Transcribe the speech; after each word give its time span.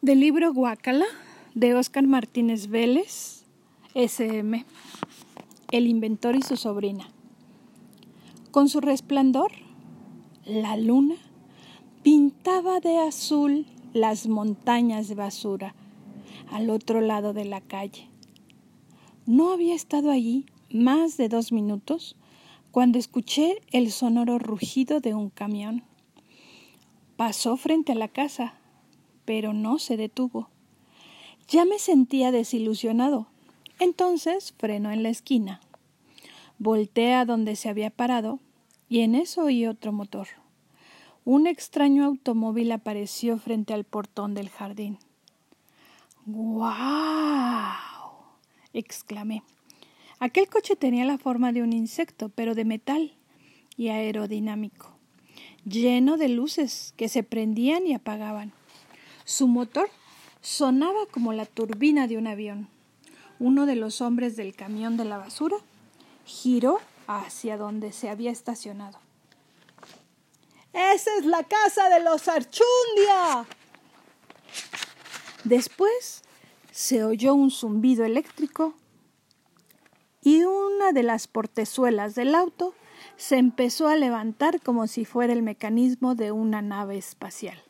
Del 0.00 0.20
libro 0.20 0.54
Guacala 0.54 1.06
de 1.56 1.74
Óscar 1.74 2.06
Martínez 2.06 2.68
Vélez, 2.68 3.44
SM, 3.94 4.64
El 5.72 5.88
inventor 5.88 6.36
y 6.36 6.42
su 6.42 6.56
sobrina. 6.56 7.08
Con 8.52 8.68
su 8.68 8.80
resplandor, 8.80 9.50
la 10.44 10.76
luna 10.76 11.16
pintaba 12.04 12.78
de 12.78 12.98
azul 12.98 13.66
las 13.92 14.28
montañas 14.28 15.08
de 15.08 15.16
basura 15.16 15.74
al 16.52 16.70
otro 16.70 17.00
lado 17.00 17.32
de 17.32 17.44
la 17.44 17.60
calle. 17.60 18.08
No 19.26 19.50
había 19.50 19.74
estado 19.74 20.12
allí 20.12 20.46
más 20.72 21.16
de 21.16 21.28
dos 21.28 21.50
minutos 21.50 22.14
cuando 22.70 23.00
escuché 23.00 23.62
el 23.72 23.90
sonoro 23.90 24.38
rugido 24.38 25.00
de 25.00 25.14
un 25.14 25.28
camión. 25.28 25.82
Pasó 27.16 27.56
frente 27.56 27.90
a 27.90 27.96
la 27.96 28.06
casa, 28.06 28.57
pero 29.28 29.52
no 29.52 29.78
se 29.78 29.98
detuvo. 29.98 30.48
Ya 31.48 31.66
me 31.66 31.78
sentía 31.78 32.32
desilusionado. 32.32 33.26
Entonces 33.78 34.54
frenó 34.56 34.90
en 34.90 35.02
la 35.02 35.10
esquina. 35.10 35.60
Volté 36.58 37.12
a 37.12 37.26
donde 37.26 37.54
se 37.54 37.68
había 37.68 37.90
parado 37.90 38.40
y 38.88 39.00
en 39.00 39.14
eso 39.14 39.44
oí 39.44 39.66
otro 39.66 39.92
motor. 39.92 40.28
Un 41.26 41.46
extraño 41.46 42.06
automóvil 42.06 42.72
apareció 42.72 43.36
frente 43.36 43.74
al 43.74 43.84
portón 43.84 44.32
del 44.32 44.48
jardín. 44.48 44.96
¡Guau! 46.24 46.78
exclamé. 48.72 49.42
Aquel 50.20 50.48
coche 50.48 50.74
tenía 50.74 51.04
la 51.04 51.18
forma 51.18 51.52
de 51.52 51.62
un 51.62 51.74
insecto, 51.74 52.30
pero 52.30 52.54
de 52.54 52.64
metal 52.64 53.12
y 53.76 53.88
aerodinámico, 53.88 54.96
lleno 55.66 56.16
de 56.16 56.30
luces 56.30 56.94
que 56.96 57.10
se 57.10 57.22
prendían 57.22 57.86
y 57.86 57.92
apagaban. 57.92 58.54
Su 59.28 59.46
motor 59.46 59.90
sonaba 60.40 61.04
como 61.10 61.34
la 61.34 61.44
turbina 61.44 62.06
de 62.06 62.16
un 62.16 62.26
avión. 62.26 62.66
Uno 63.38 63.66
de 63.66 63.76
los 63.76 64.00
hombres 64.00 64.36
del 64.36 64.56
camión 64.56 64.96
de 64.96 65.04
la 65.04 65.18
basura 65.18 65.58
giró 66.24 66.80
hacia 67.06 67.58
donde 67.58 67.92
se 67.92 68.08
había 68.08 68.30
estacionado. 68.30 68.98
Esa 70.72 71.10
es 71.18 71.26
la 71.26 71.44
casa 71.44 71.90
de 71.90 72.02
los 72.02 72.26
Archundia. 72.26 73.44
Después 75.44 76.22
se 76.70 77.04
oyó 77.04 77.34
un 77.34 77.50
zumbido 77.50 78.06
eléctrico 78.06 78.72
y 80.22 80.44
una 80.44 80.92
de 80.92 81.02
las 81.02 81.28
portezuelas 81.28 82.14
del 82.14 82.34
auto 82.34 82.72
se 83.18 83.36
empezó 83.36 83.88
a 83.88 83.96
levantar 83.96 84.62
como 84.62 84.86
si 84.86 85.04
fuera 85.04 85.34
el 85.34 85.42
mecanismo 85.42 86.14
de 86.14 86.32
una 86.32 86.62
nave 86.62 86.96
espacial. 86.96 87.62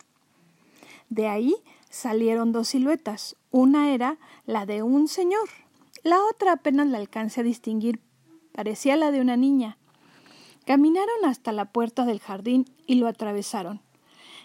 De 1.09 1.28
ahí 1.28 1.55
salieron 1.91 2.53
dos 2.53 2.69
siluetas. 2.69 3.37
Una 3.51 3.92
era 3.92 4.19
la 4.47 4.67
de 4.67 4.83
un 4.83 5.09
señor, 5.09 5.48
la 6.03 6.25
otra 6.25 6.53
apenas 6.53 6.87
la 6.87 6.98
alcancé 6.98 7.41
a 7.41 7.45
distinguir. 7.45 8.01
Parecía 8.53 8.97
la 8.97 9.11
de 9.11 9.20
una 9.20 9.36
niña. 9.36 9.79
Caminaron 10.64 11.25
hasta 11.25 11.53
la 11.53 11.67
puerta 11.73 12.05
del 12.05 12.20
jardín 12.20 12.67
y 12.86 12.97
lo 12.97 13.09
atravesaron, 13.09 13.81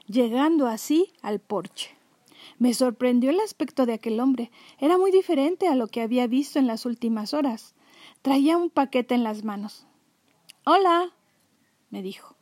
llegando 0.07 0.67
así 0.67 1.13
al 1.21 1.39
porche. 1.39 1.95
Me 2.59 2.73
sorprendió 2.73 3.29
el 3.29 3.39
aspecto 3.39 3.85
de 3.85 3.93
aquel 3.93 4.19
hombre. 4.19 4.51
Era 4.79 4.97
muy 4.97 5.11
diferente 5.11 5.67
a 5.67 5.75
lo 5.75 5.87
que 5.87 6.01
había 6.01 6.27
visto 6.27 6.59
en 6.59 6.67
las 6.67 6.85
últimas 6.85 7.33
horas. 7.33 7.75
Traía 8.21 8.57
un 8.57 8.69
paquete 8.69 9.15
en 9.15 9.23
las 9.23 9.43
manos. 9.43 9.85
Hola, 10.65 11.11
me 11.89 12.01
dijo. 12.01 12.35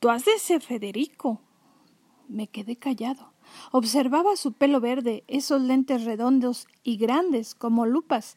Tú 0.00 0.08
has 0.10 0.24
de 0.24 0.38
ser 0.38 0.62
Federico, 0.62 1.40
me 2.28 2.46
quedé 2.46 2.76
callado. 2.76 3.32
Observaba 3.72 4.36
su 4.36 4.52
pelo 4.52 4.80
verde, 4.80 5.24
esos 5.26 5.60
lentes 5.60 6.04
redondos 6.04 6.66
y 6.82 6.96
grandes 6.96 7.54
como 7.54 7.86
lupas 7.86 8.36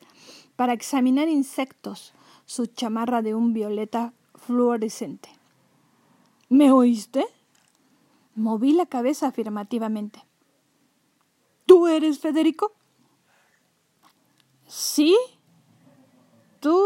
para 0.55 0.73
examinar 0.73 1.27
insectos, 1.27 2.13
su 2.45 2.65
chamarra 2.65 3.21
de 3.21 3.35
un 3.35 3.53
violeta 3.53 4.13
fluorescente. 4.35 5.29
¿Me 6.49 6.71
oíste? 6.71 7.25
Moví 8.35 8.73
la 8.73 8.85
cabeza 8.85 9.27
afirmativamente. 9.27 10.23
¿Tú 11.65 11.87
eres 11.87 12.19
Federico? 12.19 12.73
Sí. 14.67 15.17
¿Tú 16.59 16.79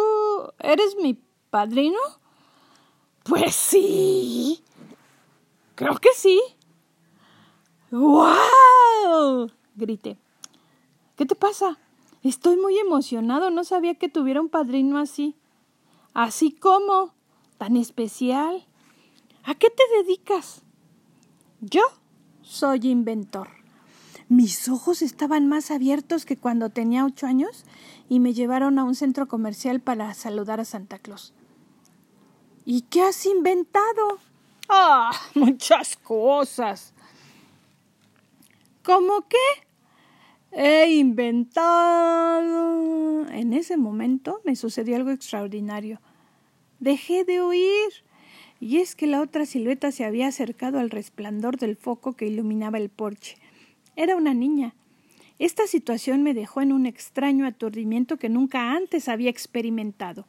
eres 0.59 0.95
mi 1.01 1.19
padrino? 1.49 1.99
Pues 3.23 3.55
sí. 3.55 4.63
Creo 5.75 5.97
que 5.97 6.09
sí. 6.15 6.39
¡Wow! 7.91 9.51
grité. 9.75 10.17
¿Qué 11.15 11.25
te 11.25 11.35
pasa? 11.35 11.77
Estoy 12.23 12.57
muy 12.57 12.77
emocionado. 12.77 13.49
No 13.49 13.63
sabía 13.63 13.95
que 13.95 14.09
tuviera 14.09 14.41
un 14.41 14.49
padrino 14.49 14.97
así. 14.97 15.35
¿Así 16.13 16.51
como? 16.51 17.13
¿Tan 17.57 17.77
especial? 17.77 18.65
¿A 19.43 19.55
qué 19.55 19.69
te 19.69 19.83
dedicas? 19.97 20.63
Yo 21.61 21.83
soy 22.41 22.79
inventor. 22.87 23.49
Mis 24.27 24.67
ojos 24.69 25.03
estaban 25.03 25.47
más 25.47 25.69
abiertos 25.69 26.25
que 26.25 26.35
cuando 26.35 26.71
tenía 26.71 27.05
ocho 27.05 27.27
años 27.27 27.63
y 28.09 28.19
me 28.19 28.33
llevaron 28.33 28.79
a 28.79 28.83
un 28.83 28.95
centro 28.95 29.27
comercial 29.27 29.81
para 29.81 30.13
saludar 30.15 30.59
a 30.59 30.65
Santa 30.65 30.97
Claus. 30.97 31.33
¿Y 32.65 32.81
qué 32.81 33.03
has 33.03 33.23
inventado? 33.27 34.17
Ah, 34.67 35.11
muchas 35.35 35.95
cosas. 35.97 36.94
¿Cómo 38.85 39.27
qué? 39.27 39.37
He 40.51 40.93
inventado. 40.97 42.45
En 43.29 43.53
ese 43.53 43.77
momento 43.77 44.41
me 44.45 44.55
sucedió 44.55 44.95
algo 44.95 45.09
extraordinario. 45.09 45.99
Dejé 46.79 47.23
de 47.23 47.41
oír. 47.41 47.89
Y 48.59 48.77
es 48.77 48.95
que 48.95 49.07
la 49.07 49.21
otra 49.21 49.47
silueta 49.47 49.91
se 49.91 50.05
había 50.05 50.27
acercado 50.27 50.77
al 50.77 50.91
resplandor 50.91 51.57
del 51.57 51.75
foco 51.77 52.13
que 52.13 52.27
iluminaba 52.27 52.77
el 52.77 52.89
porche. 52.89 53.37
Era 53.95 54.15
una 54.15 54.35
niña. 54.35 54.75
Esta 55.39 55.65
situación 55.65 56.21
me 56.21 56.35
dejó 56.35 56.61
en 56.61 56.71
un 56.71 56.85
extraño 56.85 57.47
aturdimiento 57.47 58.17
que 58.17 58.29
nunca 58.29 58.71
antes 58.73 59.09
había 59.09 59.31
experimentado. 59.31 60.27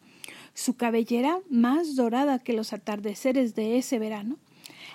Su 0.54 0.78
cabellera, 0.78 1.40
más 1.50 1.94
dorada 1.94 2.38
que 2.38 2.54
los 2.54 2.72
atardeceres 2.72 3.54
de 3.54 3.76
ese 3.76 3.98
verano, 3.98 4.38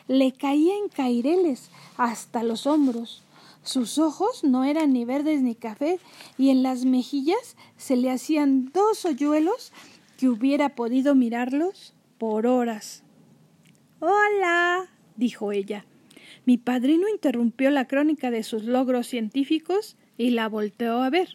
le 0.08 0.32
caía 0.32 0.76
en 0.78 0.90
caireles 0.90 1.70
hasta 1.96 2.42
los 2.42 2.66
hombros. 2.66 3.24
Sus 3.64 4.00
ojos 4.00 4.44
no 4.44 4.64
eran 4.64 4.94
ni 4.94 5.06
verdes 5.06 5.42
ni 5.42 5.56
café 5.56 6.00
y 6.38 6.50
en 6.50 6.64
las 6.64 6.86
mejillas 6.86 7.56
se 7.78 7.96
le 7.96 8.10
hacían 8.10 8.72
dos 8.72 9.06
hoyuelos 9.06 9.72
que 10.18 10.30
hubiera 10.30 10.70
podido 10.70 11.14
mirarlos 11.14 11.94
por 12.18 12.48
horas. 12.48 13.04
Hola, 14.00 14.88
dijo 15.16 15.52
ella. 15.52 15.86
Mi 16.46 16.58
padrino 16.58 17.08
interrumpió 17.08 17.70
la 17.70 17.88
crónica 17.88 18.32
de 18.32 18.42
sus 18.42 18.64
logros 18.64 19.08
científicos 19.08 19.96
y 20.18 20.32
la 20.32 20.50
volteó 20.50 21.02
a 21.02 21.10
ver. 21.12 21.30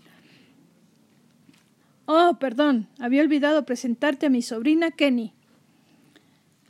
Oh, 2.06 2.38
perdón, 2.40 2.88
había 2.98 3.22
olvidado 3.22 3.64
presentarte 3.64 4.26
a 4.26 4.30
mi 4.30 4.42
sobrina 4.42 4.90
Kenny. 4.90 5.35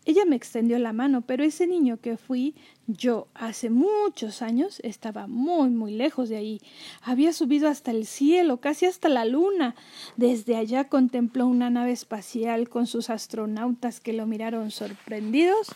Ella 0.06 0.24
me 0.24 0.36
extendió 0.36 0.78
la 0.78 0.92
mano, 0.92 1.22
pero 1.22 1.42
ese 1.42 1.66
niño 1.66 1.98
que 2.00 2.16
fui 2.16 2.54
yo 2.86 3.26
hace 3.34 3.70
muchos 3.70 4.40
años 4.40 4.78
estaba 4.84 5.26
muy, 5.26 5.70
muy 5.70 5.92
lejos 5.92 6.28
de 6.28 6.36
ahí. 6.36 6.60
Había 7.02 7.32
subido 7.32 7.68
hasta 7.68 7.90
el 7.90 8.06
cielo, 8.06 8.60
casi 8.60 8.86
hasta 8.86 9.08
la 9.08 9.24
luna. 9.24 9.74
Desde 10.16 10.54
allá 10.54 10.84
contempló 10.84 11.48
una 11.48 11.70
nave 11.70 11.90
espacial 11.90 12.68
con 12.68 12.86
sus 12.86 13.10
astronautas 13.10 13.98
que 13.98 14.12
lo 14.12 14.26
miraron 14.26 14.70
sorprendidos 14.70 15.72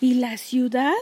y 0.00 0.14
la 0.14 0.38
ciudad 0.38 0.94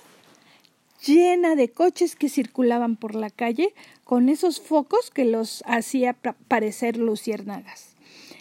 llena 1.07 1.55
de 1.55 1.71
coches 1.71 2.17
que 2.17 2.29
circulaban 2.29 2.97
por 2.97 3.15
la 3.15 3.31
calle 3.31 3.73
con 4.03 4.29
esos 4.29 4.61
focos 4.61 5.13
que 5.13 5.25
los 5.25 5.63
hacía 5.67 6.17
parecer 6.49 6.97
luciérnagas. 6.97 7.95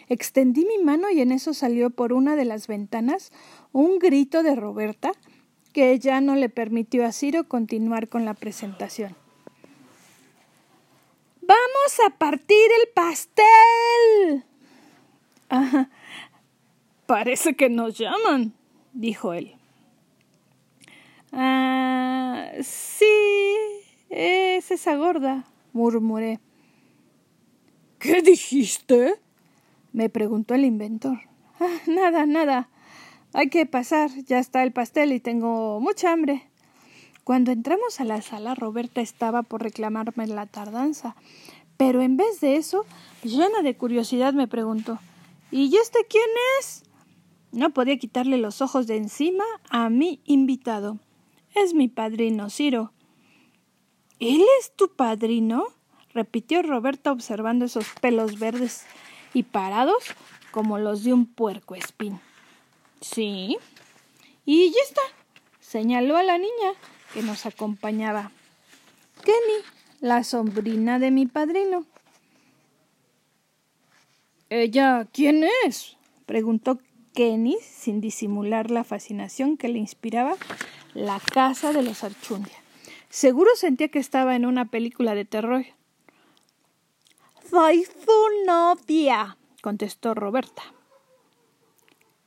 Extendí 0.08 0.66
mi 0.66 0.82
mano 0.82 1.10
y 1.10 1.20
en 1.20 1.32
eso 1.32 1.54
salió 1.54 1.90
por 1.90 2.12
una 2.12 2.36
de 2.36 2.44
las 2.44 2.66
ventanas 2.66 3.32
un 3.74 3.98
grito 3.98 4.42
de 4.44 4.54
Roberta 4.54 5.12
que 5.72 5.98
ya 5.98 6.20
no 6.20 6.36
le 6.36 6.48
permitió 6.48 7.04
a 7.04 7.12
Ciro 7.12 7.48
continuar 7.48 8.08
con 8.08 8.24
la 8.24 8.32
presentación. 8.32 9.16
Vamos 11.42 12.00
a 12.06 12.10
partir 12.10 12.70
el 12.80 12.88
pastel. 12.94 14.44
Ah, 15.50 15.88
parece 17.06 17.56
que 17.56 17.68
nos 17.68 17.98
llaman, 17.98 18.54
dijo 18.92 19.34
él. 19.34 19.56
Ah, 21.32 22.52
sí, 22.62 23.04
es 24.08 24.70
esa 24.70 24.94
gorda, 24.94 25.44
murmuré. 25.72 26.38
¿Qué 27.98 28.22
dijiste? 28.22 29.16
me 29.92 30.08
preguntó 30.08 30.54
el 30.54 30.64
inventor. 30.64 31.18
Ah, 31.58 31.78
nada, 31.86 32.24
nada. 32.26 32.68
Hay 33.36 33.50
que 33.50 33.66
pasar, 33.66 34.12
ya 34.26 34.38
está 34.38 34.62
el 34.62 34.72
pastel 34.72 35.12
y 35.12 35.18
tengo 35.18 35.80
mucha 35.80 36.12
hambre. 36.12 36.48
Cuando 37.24 37.50
entramos 37.50 37.98
a 37.98 38.04
la 38.04 38.22
sala, 38.22 38.54
Roberta 38.54 39.00
estaba 39.00 39.42
por 39.42 39.60
reclamarme 39.60 40.28
la 40.28 40.46
tardanza, 40.46 41.16
pero 41.76 42.00
en 42.00 42.16
vez 42.16 42.40
de 42.40 42.54
eso, 42.54 42.86
llena 43.24 43.62
de 43.62 43.76
curiosidad, 43.76 44.34
me 44.34 44.46
preguntó 44.46 45.00
¿Y 45.50 45.76
este 45.76 46.06
quién 46.08 46.28
es? 46.60 46.84
No 47.50 47.70
podía 47.70 47.98
quitarle 47.98 48.38
los 48.38 48.62
ojos 48.62 48.86
de 48.86 48.98
encima 48.98 49.44
a 49.68 49.90
mi 49.90 50.20
invitado. 50.26 51.00
Es 51.56 51.74
mi 51.74 51.88
padrino, 51.88 52.50
Ciro. 52.50 52.92
¿Él 54.20 54.44
es 54.60 54.76
tu 54.76 54.94
padrino? 54.94 55.64
repitió 56.12 56.62
Roberta 56.62 57.10
observando 57.10 57.64
esos 57.64 57.86
pelos 58.00 58.38
verdes 58.38 58.86
y 59.32 59.42
parados 59.42 60.04
como 60.52 60.78
los 60.78 61.02
de 61.02 61.12
un 61.12 61.26
puerco 61.26 61.74
espín. 61.74 62.20
Sí. 63.04 63.58
Y 64.46 64.70
ya 64.70 64.80
está. 64.82 65.02
Señaló 65.60 66.16
a 66.16 66.22
la 66.22 66.38
niña 66.38 66.72
que 67.12 67.22
nos 67.22 67.44
acompañaba. 67.44 68.30
Kenny, 69.22 69.62
la 70.00 70.24
sobrina 70.24 70.98
de 70.98 71.10
mi 71.10 71.26
padrino. 71.26 71.84
¿Ella 74.48 75.06
quién 75.12 75.44
es? 75.66 75.96
preguntó 76.24 76.78
Kenny 77.12 77.58
sin 77.62 78.00
disimular 78.00 78.70
la 78.70 78.84
fascinación 78.84 79.58
que 79.58 79.68
le 79.68 79.78
inspiraba 79.78 80.36
la 80.94 81.20
casa 81.20 81.72
de 81.72 81.82
los 81.82 82.04
Archundia. 82.04 82.56
Seguro 83.10 83.50
sentía 83.54 83.88
que 83.88 83.98
estaba 83.98 84.34
en 84.34 84.46
una 84.46 84.64
película 84.64 85.14
de 85.14 85.26
terror. 85.26 85.66
Soy 87.50 87.84
su 87.84 88.46
novia, 88.46 89.36
contestó 89.60 90.14
Roberta. 90.14 90.62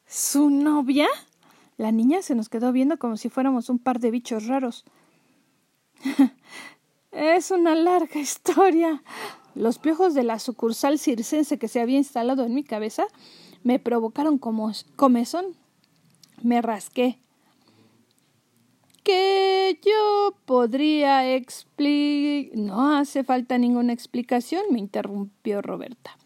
¿Su 0.08 0.50
novia? 0.50 1.08
La 1.76 1.92
niña 1.92 2.22
se 2.22 2.34
nos 2.34 2.48
quedó 2.48 2.72
viendo 2.72 2.98
como 2.98 3.18
si 3.18 3.30
fuéramos 3.30 3.70
un 3.70 3.78
par 3.78 4.00
de 4.00 4.10
bichos 4.10 4.48
raros. 4.48 4.86
es 7.12 7.52
una 7.52 7.76
larga 7.76 8.20
historia. 8.20 9.04
Los 9.54 9.80
piojos 9.80 10.14
de 10.14 10.24
la 10.24 10.40
sucursal 10.40 10.98
circense 10.98 11.60
que 11.60 11.68
se 11.68 11.82
había 11.82 11.98
instalado 11.98 12.46
en 12.46 12.54
mi 12.54 12.64
cabeza 12.64 13.06
me 13.64 13.80
provocaron 13.80 14.38
como 14.38 14.72
comezón. 14.96 15.58
Me 16.42 16.62
rasqué. 16.62 17.20
Que 19.04 19.80
yo 19.86 20.38
podría 20.46 21.36
explicar. 21.36 22.58
No 22.58 22.96
hace 22.96 23.26
falta 23.26 23.58
ninguna 23.58 23.92
explicación, 23.92 24.64
me 24.72 24.80
interrumpió 24.80 25.62
Roberta. 25.62 26.18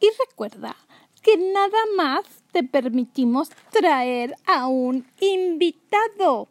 Y 0.00 0.08
recuerda 0.28 0.76
que 1.22 1.36
nada 1.36 1.78
más 1.96 2.39
te 2.52 2.62
permitimos 2.64 3.50
traer 3.70 4.34
a 4.46 4.66
un 4.66 5.06
invitado. 5.20 6.48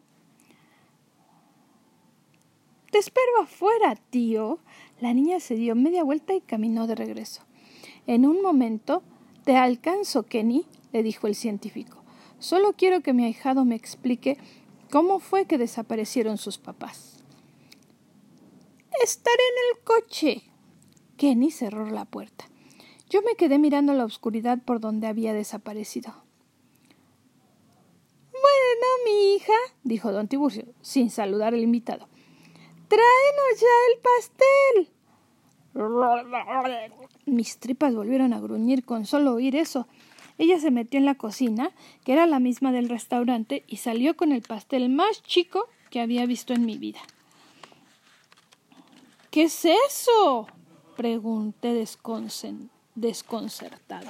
Te 2.90 2.98
espero 2.98 3.42
afuera, 3.42 3.96
tío. 4.10 4.58
La 5.00 5.14
niña 5.14 5.40
se 5.40 5.54
dio 5.54 5.74
media 5.74 6.02
vuelta 6.02 6.34
y 6.34 6.40
caminó 6.40 6.86
de 6.86 6.94
regreso. 6.94 7.42
En 8.06 8.26
un 8.26 8.42
momento 8.42 9.02
te 9.44 9.56
alcanzo, 9.56 10.24
Kenny, 10.24 10.66
le 10.92 11.02
dijo 11.02 11.26
el 11.26 11.34
científico. 11.34 12.02
Solo 12.38 12.72
quiero 12.72 13.00
que 13.00 13.12
mi 13.12 13.24
ahijado 13.24 13.64
me 13.64 13.76
explique 13.76 14.38
cómo 14.90 15.20
fue 15.20 15.44
que 15.44 15.58
desaparecieron 15.58 16.38
sus 16.38 16.58
papás. 16.58 17.22
Estaré 19.02 19.36
en 19.36 19.78
el 19.78 19.84
coche. 19.84 20.42
Kenny 21.16 21.50
cerró 21.50 21.88
la 21.88 22.04
puerta. 22.04 22.50
Yo 23.10 23.22
me 23.22 23.34
quedé 23.34 23.58
mirando 23.58 23.92
la 23.92 24.04
oscuridad 24.04 24.58
por 24.64 24.78
donde 24.78 25.08
había 25.08 25.34
desaparecido. 25.34 26.14
Bueno, 28.30 28.86
mi 29.04 29.34
hija, 29.34 29.52
dijo 29.82 30.12
don 30.12 30.28
Tiburcio, 30.28 30.66
sin 30.80 31.10
saludar 31.10 31.52
al 31.52 31.60
invitado. 31.60 32.08
Tráenos 32.86 33.60
ya 33.60 33.66
el 33.92 33.98
pastel. 34.00 34.88
Mis 37.26 37.58
tripas 37.58 37.96
volvieron 37.96 38.32
a 38.32 38.40
gruñir 38.40 38.84
con 38.84 39.04
solo 39.04 39.34
oír 39.34 39.56
eso. 39.56 39.88
Ella 40.38 40.60
se 40.60 40.70
metió 40.70 40.98
en 40.98 41.04
la 41.04 41.16
cocina, 41.16 41.72
que 42.04 42.12
era 42.12 42.26
la 42.26 42.38
misma 42.38 42.70
del 42.70 42.88
restaurante, 42.88 43.64
y 43.66 43.78
salió 43.78 44.16
con 44.16 44.30
el 44.30 44.42
pastel 44.42 44.88
más 44.88 45.20
chico 45.24 45.68
que 45.90 46.00
había 46.00 46.26
visto 46.26 46.54
en 46.54 46.64
mi 46.64 46.78
vida. 46.78 47.00
¿Qué 49.32 49.42
es 49.42 49.64
eso? 49.64 50.46
pregunté 50.96 51.74
desconcertado. 53.00 54.08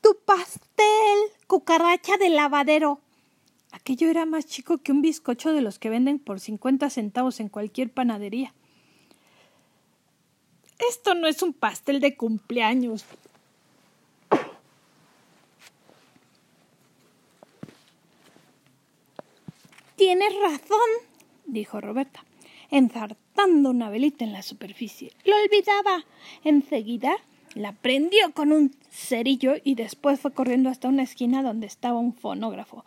Tu 0.00 0.16
pastel, 0.24 1.18
cucaracha 1.46 2.16
de 2.16 2.30
lavadero. 2.30 3.00
Aquello 3.72 4.08
era 4.08 4.24
más 4.24 4.46
chico 4.46 4.78
que 4.78 4.92
un 4.92 5.02
bizcocho 5.02 5.52
de 5.52 5.60
los 5.60 5.78
que 5.78 5.90
venden 5.90 6.18
por 6.18 6.40
cincuenta 6.40 6.90
centavos 6.90 7.40
en 7.40 7.48
cualquier 7.48 7.90
panadería. 7.90 8.54
Esto 10.78 11.14
no 11.14 11.26
es 11.26 11.42
un 11.42 11.52
pastel 11.52 12.00
de 12.00 12.16
cumpleaños. 12.16 13.04
Tienes 19.96 20.34
razón, 20.42 20.78
dijo 21.46 21.80
Roberta, 21.80 22.22
enzartando 22.70 23.70
una 23.70 23.90
velita 23.90 24.24
en 24.24 24.32
la 24.32 24.42
superficie. 24.42 25.12
Lo 25.24 25.34
olvidaba. 25.36 26.04
Enseguida 26.44 27.16
la 27.54 27.72
prendió 27.72 28.32
con 28.32 28.52
un 28.52 28.74
cerillo 28.90 29.54
y 29.64 29.74
después 29.74 30.20
fue 30.20 30.32
corriendo 30.32 30.68
hasta 30.68 30.88
una 30.88 31.02
esquina 31.02 31.42
donde 31.42 31.66
estaba 31.66 31.98
un 31.98 32.12
fonógrafo 32.12 32.84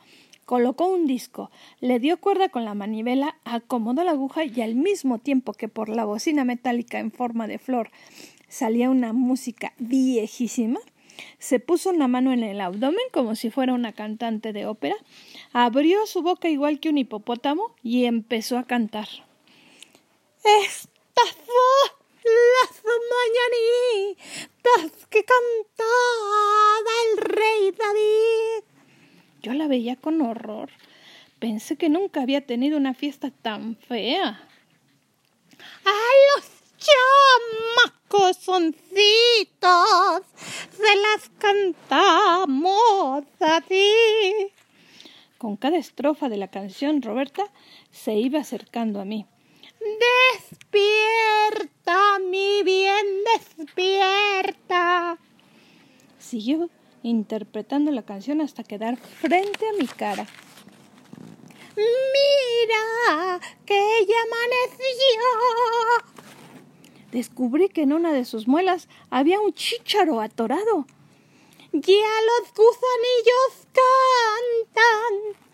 colocó 0.50 0.88
un 0.88 1.06
disco, 1.06 1.52
le 1.80 2.00
dio 2.00 2.20
cuerda 2.20 2.50
con 2.50 2.66
la 2.66 2.74
manivela, 2.74 3.36
acomodó 3.44 4.04
la 4.04 4.14
aguja 4.14 4.46
y 4.46 4.62
al 4.62 4.74
mismo 4.74 5.20
tiempo 5.20 5.54
que 5.54 5.68
por 5.68 5.90
la 5.90 6.06
bocina 6.06 6.44
metálica 6.44 6.98
en 6.98 7.12
forma 7.12 7.46
de 7.46 7.60
flor 7.60 7.92
salía 8.48 8.90
una 8.90 9.14
música 9.14 9.74
viejísima, 9.78 10.80
se 11.38 11.60
puso 11.60 11.92
una 11.92 12.08
mano 12.08 12.34
en 12.34 12.42
el 12.42 12.62
abdomen 12.62 12.98
como 13.14 13.36
si 13.36 13.52
fuera 13.52 13.76
una 13.76 13.94
cantante 13.94 14.52
de 14.52 14.66
ópera, 14.66 14.96
abrió 15.54 16.08
su 16.08 16.24
boca 16.24 16.50
igual 16.50 16.80
que 16.80 16.90
un 16.90 16.98
hipopótamo 16.98 17.76
y 17.84 18.06
empezó 18.06 18.58
a 18.58 18.64
cantar. 18.64 19.08
Esta 20.58 21.26
fue 21.46 21.80
la 22.24 22.66
mañanitas 24.16 25.06
que 25.10 25.24
cantaba 25.24 26.92
el 27.06 27.18
rey 27.18 27.72
David. 27.78 28.64
Yo 29.44 29.54
la 29.54 29.68
veía 29.68 29.96
con 29.96 30.22
horror. 30.22 30.72
Pensé 31.40 31.78
que 31.78 31.90
nunca 31.90 32.22
había 32.24 32.46
tenido 32.46 32.78
una 32.78 32.94
fiesta 32.94 33.32
tan 33.32 33.78
fea. 33.78 34.48
¡A 35.86 36.00
los 36.30 36.46
chamacosoncitos! 38.10 40.24
Se 40.72 40.96
las 40.96 41.30
cantamos 41.38 43.24
ti! 43.68 43.92
Con 45.38 45.58
cada 45.58 45.78
estrofa 45.78 46.28
de 46.28 46.38
la 46.38 46.50
canción, 46.50 47.02
Roberta 47.02 47.50
se 47.92 48.16
iba 48.16 48.40
acercando 48.40 49.00
a 49.00 49.06
mí. 49.06 49.26
Despierta, 50.42 52.20
mi 52.20 52.64
bien, 52.64 53.24
despierta. 53.38 55.18
Siguió 56.18 56.70
interpretando 57.04 57.92
la 57.92 58.04
canción 58.04 58.42
hasta 58.42 58.64
quedar 58.64 58.98
frente 58.98 59.68
a 59.68 59.74
mi 59.74 59.88
cara. 59.88 60.28
Mira, 61.76 63.40
que 63.66 64.06
ya 64.06 64.16
amaneció. 64.28 65.22
Descubrí 67.12 67.70
que 67.70 67.84
en 67.84 67.94
una 67.94 68.12
de 68.12 68.26
sus 68.26 68.48
muelas 68.48 68.90
había 69.10 69.40
un 69.40 69.54
chícharo 69.54 70.20
atorado. 70.22 70.86
Ya 71.72 72.12
los 72.28 72.54
gusanillos 72.54 73.68
cantan. 73.74 75.49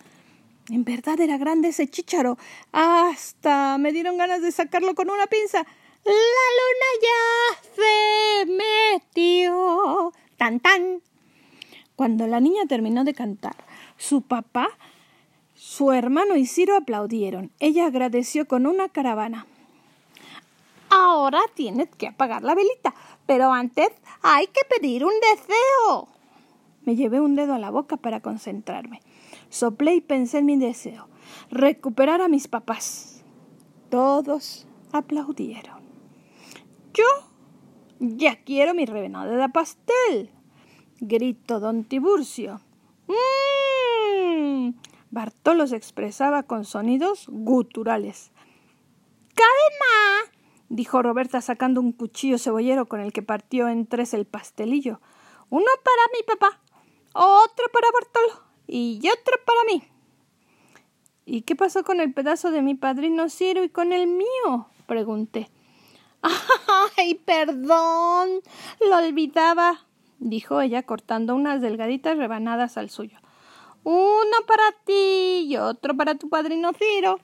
En 0.69 0.83
verdad 0.83 1.19
era 1.19 1.37
grande 1.37 1.69
ese 1.69 1.87
chícharo. 1.87 2.37
Hasta 2.71 3.77
me 3.77 3.91
dieron 3.91 4.17
ganas 4.17 4.41
de 4.41 4.51
sacarlo 4.51 4.95
con 4.95 5.09
una 5.09 5.27
pinza. 5.27 5.59
La 5.59 6.11
luna 6.59 6.89
ya 7.01 7.75
se 7.75 8.45
metió. 8.51 10.11
Tan 10.37 10.59
tan. 10.59 11.01
Cuando 11.95 12.27
la 12.27 12.39
niña 12.39 12.65
terminó 12.67 13.03
de 13.03 13.13
cantar, 13.13 13.55
su 13.97 14.21
papá, 14.21 14.67
su 15.53 15.91
hermano 15.91 16.35
y 16.35 16.45
Ciro 16.45 16.75
aplaudieron. 16.75 17.51
Ella 17.59 17.85
agradeció 17.85 18.47
con 18.47 18.65
una 18.65 18.89
caravana. 18.89 19.45
Ahora 20.89 21.41
tienes 21.53 21.89
que 21.95 22.07
apagar 22.07 22.43
la 22.43 22.55
velita, 22.55 22.93
pero 23.25 23.53
antes 23.53 23.89
hay 24.21 24.47
que 24.47 24.61
pedir 24.69 25.05
un 25.05 25.13
deseo. 25.19 26.07
Me 26.83 26.95
llevé 26.95 27.19
un 27.19 27.35
dedo 27.35 27.53
a 27.53 27.59
la 27.59 27.69
boca 27.71 27.97
para 27.97 28.19
concentrarme. 28.19 29.01
Soplé 29.55 29.95
y 29.95 30.01
pensé 30.01 30.39
en 30.39 30.47
mi 30.47 30.57
deseo, 30.57 31.07
recuperar 31.49 32.19
a 32.19 32.27
mis 32.27 32.49
papás. 32.49 33.23
Todos 33.89 34.67
aplaudieron. 34.91 35.81
Yo 36.93 37.05
ya 37.99 38.43
quiero 38.43 38.73
mi 38.73 38.85
revenada 38.85 39.33
de 39.33 39.47
pastel 39.47 40.29
gritó 40.99 41.61
don 41.61 41.85
Tiburcio. 41.85 42.59
¡Mmm! 43.07 44.73
Bartolo 45.09 45.67
se 45.67 45.77
expresaba 45.77 46.43
con 46.43 46.65
sonidos 46.65 47.27
guturales. 47.29 48.33
¡Cadena! 49.35 50.33
dijo 50.67 51.01
Roberta 51.01 51.39
sacando 51.39 51.79
un 51.79 51.93
cuchillo 51.93 52.37
cebollero 52.39 52.87
con 52.87 52.99
el 52.99 53.13
que 53.13 53.21
partió 53.21 53.69
en 53.69 53.87
tres 53.87 54.13
el 54.13 54.25
pastelillo. 54.25 54.99
Uno 55.49 55.67
para 55.81 56.11
mi 56.11 56.23
papá, 56.23 56.59
otro 57.13 57.67
para 57.71 57.87
Bartolo 57.93 58.45
y 58.67 58.99
otro 59.09 59.37
para 59.45 59.63
mí. 59.65 59.83
¿Y 61.25 61.41
qué 61.41 61.55
pasó 61.55 61.83
con 61.83 61.99
el 61.99 62.13
pedazo 62.13 62.51
de 62.51 62.61
mi 62.61 62.75
padrino 62.75 63.29
Ciro 63.29 63.63
y 63.63 63.69
con 63.69 63.91
el 63.91 64.07
mío? 64.07 64.67
pregunté. 64.85 65.49
¡Ay, 66.97 67.15
perdón! 67.15 68.29
Lo 68.79 68.97
olvidaba, 68.97 69.85
dijo 70.19 70.61
ella 70.61 70.83
cortando 70.83 71.35
unas 71.35 71.61
delgaditas 71.61 72.17
rebanadas 72.17 72.77
al 72.77 72.89
suyo. 72.89 73.17
Uno 73.83 74.37
para 74.47 74.71
ti 74.85 75.45
y 75.47 75.57
otro 75.57 75.95
para 75.95 76.15
tu 76.15 76.29
padrino 76.29 76.71
Ciro. 76.73 77.19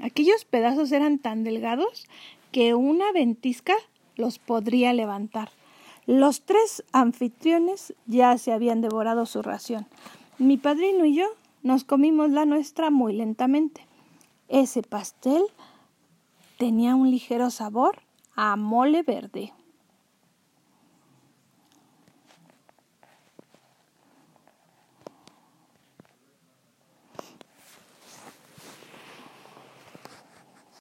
Aquellos 0.00 0.44
pedazos 0.44 0.90
eran 0.92 1.18
tan 1.18 1.44
delgados 1.44 2.06
que 2.52 2.74
una 2.74 3.12
ventisca 3.12 3.74
los 4.16 4.38
podría 4.38 4.92
levantar. 4.92 5.50
Los 6.06 6.42
tres 6.42 6.84
anfitriones 6.92 7.94
ya 8.06 8.36
se 8.38 8.52
habían 8.52 8.80
devorado 8.80 9.26
su 9.26 9.42
ración. 9.42 9.86
Mi 10.40 10.56
padrino 10.56 11.04
y 11.04 11.14
yo 11.14 11.26
nos 11.62 11.84
comimos 11.84 12.30
la 12.30 12.46
nuestra 12.46 12.88
muy 12.88 13.12
lentamente. 13.12 13.86
Ese 14.48 14.82
pastel 14.82 15.42
tenía 16.56 16.94
un 16.94 17.10
ligero 17.10 17.50
sabor 17.50 17.98
a 18.36 18.56
mole 18.56 19.02
verde. 19.02 19.52